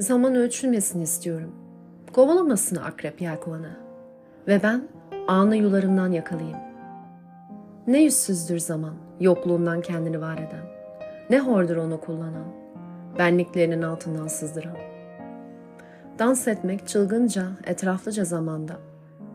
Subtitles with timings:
[0.00, 1.54] Zaman ölçülmesini istiyorum.
[2.12, 3.76] Kovalamasın akrep yelkovanı.
[4.46, 4.88] Ve ben
[5.28, 6.58] anı yularımdan yakalayayım.
[7.86, 10.64] Ne yüzsüzdür zaman, yokluğundan kendini var eden.
[11.30, 12.46] Ne hordur onu kullanan,
[13.18, 14.76] benliklerinin altından sızdıran.
[16.18, 18.76] Dans etmek çılgınca, etraflıca zamanda.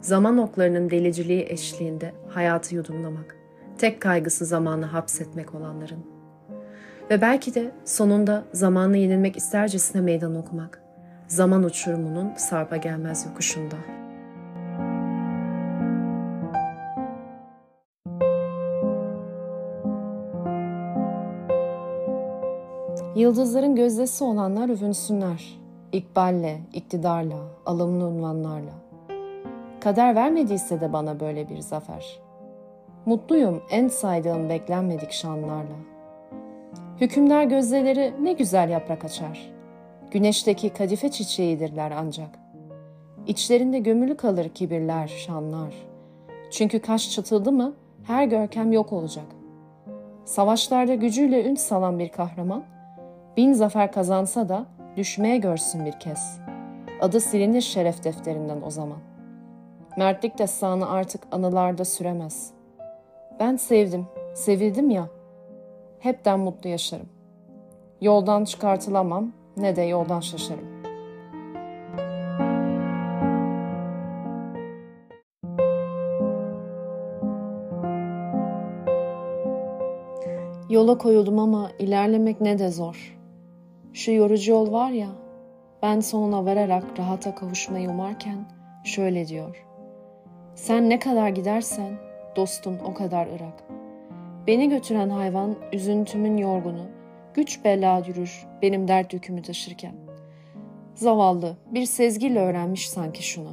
[0.00, 3.36] Zaman oklarının deliciliği eşliğinde hayatı yudumlamak.
[3.78, 6.09] Tek kaygısı zamanı hapsetmek olanların.
[7.10, 10.82] Ve belki de sonunda zamanla yenilmek istercesine meydan okumak.
[11.26, 13.76] Zaman uçurumunun sarpa gelmez yokuşunda.
[23.14, 25.60] Yıldızların gözdesi olanlar övünsünler.
[25.92, 27.36] İkballe, iktidarla,
[27.66, 28.72] alımlı unvanlarla.
[29.80, 32.20] Kader vermediyse de bana böyle bir zafer.
[33.06, 35.89] Mutluyum en saydığım beklenmedik şanlarla.
[37.00, 39.52] Hükümdar gözdeleri ne güzel yaprak açar.
[40.10, 42.28] Güneşteki kadife çiçeğidirler ancak.
[43.26, 45.74] İçlerinde gömülü kalır kibirler, şanlar.
[46.50, 49.24] Çünkü kaş çatıldı mı her görkem yok olacak.
[50.24, 52.64] Savaşlarda gücüyle ün salan bir kahraman,
[53.36, 56.40] bin zafer kazansa da düşmeye görsün bir kez.
[57.00, 58.98] Adı silinir şeref defterinden o zaman.
[59.96, 62.50] Mertlik destanı artık anılarda süremez.
[63.40, 65.19] Ben sevdim, sevildim ya.
[66.00, 67.08] Hepten mutlu yaşarım.
[68.00, 70.80] Yoldan çıkartılamam, ne de yoldan şaşarım.
[80.70, 83.18] Yola koyuldum ama ilerlemek ne de zor.
[83.92, 85.08] Şu yorucu yol var ya,
[85.82, 88.48] ben sonuna vararak rahata kavuşmayı umarken
[88.84, 89.66] şöyle diyor.
[90.54, 91.98] Sen ne kadar gidersen
[92.36, 93.79] dostum o kadar ırak.
[94.46, 96.86] Beni götüren hayvan üzüntümün yorgunu,
[97.34, 99.94] güç bela yürür benim dert yükümü taşırken.
[100.94, 103.52] Zavallı bir sezgiyle öğrenmiş sanki şunu.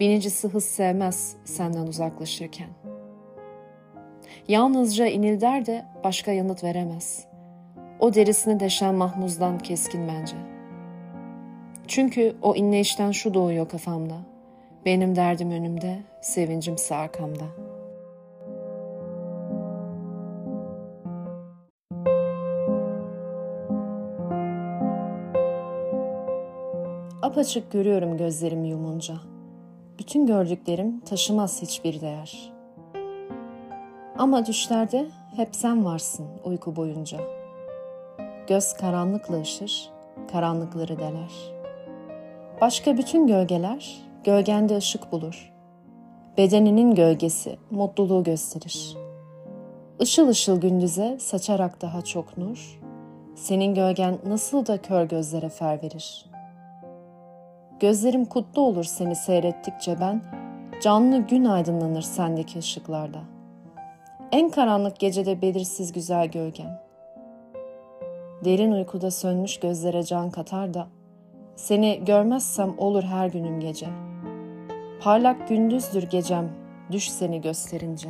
[0.00, 2.68] Binicisi hız sevmez senden uzaklaşırken.
[4.48, 7.24] Yalnızca inilder de başka yanıt veremez.
[7.98, 10.36] O derisini deşen mahmuzdan keskin bence.
[11.86, 14.16] Çünkü o inleyişten şu doğuyor kafamda.
[14.86, 17.69] Benim derdim önümde, sevincimse arkamda.
[27.22, 29.14] Apaçık görüyorum gözlerimi yumunca.
[29.98, 32.52] Bütün gördüklerim taşımaz hiçbir değer.
[34.18, 37.18] Ama düşlerde hep sen varsın uyku boyunca.
[38.46, 39.90] Göz karanlıkla ışır,
[40.32, 41.32] karanlıkları deler.
[42.60, 45.52] Başka bütün gölgeler gölgende ışık bulur.
[46.36, 48.96] Bedeninin gölgesi mutluluğu gösterir.
[50.00, 52.80] Işıl ışıl gündüze saçarak daha çok nur,
[53.34, 56.29] senin gölgen nasıl da kör gözlere fer verir.
[57.80, 60.22] Gözlerim kutlu olur seni seyrettikçe ben,
[60.82, 63.18] canlı gün aydınlanır sendeki ışıklarda.
[64.32, 66.80] En karanlık gecede belirsiz güzel gölgen.
[68.44, 70.86] Derin uykuda sönmüş gözlere can katar da,
[71.56, 73.86] seni görmezsem olur her günüm gece.
[75.02, 76.48] Parlak gündüzdür gecem,
[76.92, 78.08] düş seni gösterince.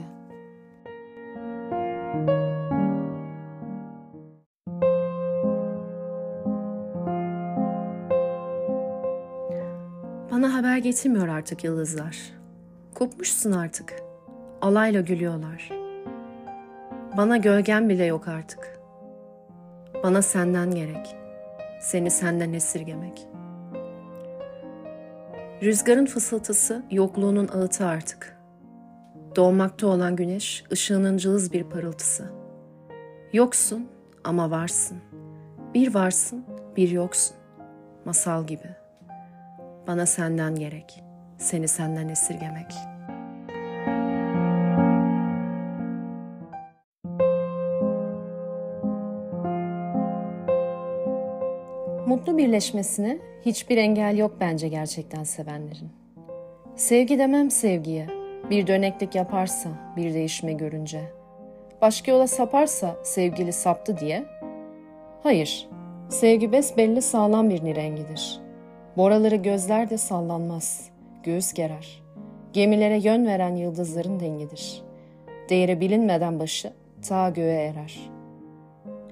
[10.40, 12.18] Bana haber getirmiyor artık yıldızlar.
[12.94, 13.94] Kopmuşsun artık.
[14.60, 15.70] Alayla gülüyorlar.
[17.16, 18.78] Bana gölgen bile yok artık.
[20.02, 21.16] Bana senden gerek.
[21.80, 23.26] Seni senden esirgemek.''
[25.62, 28.36] Rüzgarın fısıltısı yokluğunun ağıtı artık.
[29.36, 32.32] Doğmakta olan güneş ışığının cılız bir parıltısı.
[33.32, 33.88] Yoksun
[34.24, 34.98] ama varsın.
[35.74, 36.44] Bir varsın,
[36.76, 37.36] bir yoksun.
[38.04, 38.79] Masal gibi.
[39.86, 41.02] Bana senden gerek.
[41.38, 42.74] Seni senden esirgemek.
[52.06, 55.88] Mutlu birleşmesine hiçbir engel yok bence gerçekten sevenlerin.
[56.76, 58.06] Sevgi demem sevgiye,
[58.50, 61.00] bir döneklik yaparsa bir değişme görünce.
[61.80, 64.24] Başka yola saparsa sevgili saptı diye.
[65.22, 65.68] Hayır,
[66.08, 68.40] sevgi besbelli sağlam bir nirengidir.
[68.96, 70.88] Boraları gözler de sallanmaz,
[71.22, 72.02] göğüs gerer.
[72.52, 74.82] Gemilere yön veren yıldızların dengidir.
[75.48, 76.72] Değeri bilinmeden başı
[77.08, 78.10] ta göğe erer.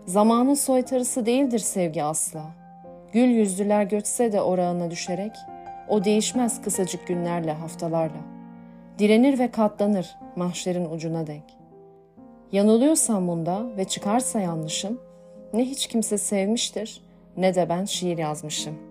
[0.06, 2.44] Zamanın soytarısı değildir sevgi asla.
[3.12, 5.32] Gül yüzlüler göçse de orağına düşerek,
[5.88, 8.20] o değişmez kısacık günlerle, haftalarla.
[8.98, 11.44] Direnir ve katlanır mahşerin ucuna denk.
[12.52, 15.00] Yanılıyorsam bunda ve çıkarsa yanlışım,
[15.52, 17.02] ne hiç kimse sevmiştir
[17.36, 18.87] ne de ben şiir yazmışım.''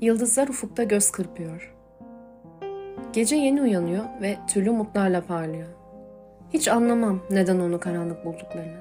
[0.00, 1.74] Yıldızlar ufukta göz kırpıyor.
[3.12, 5.68] Gece yeni uyanıyor ve türlü umutlarla parlıyor.
[6.50, 8.80] Hiç anlamam neden onu karanlık bulduklarını.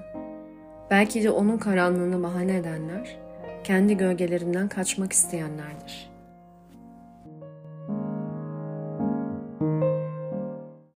[0.91, 3.17] Belki de onun karanlığını bahane edenler,
[3.63, 6.16] kendi gölgelerinden kaçmak isteyenlerdir.''